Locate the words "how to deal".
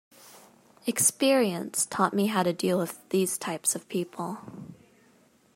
2.25-2.79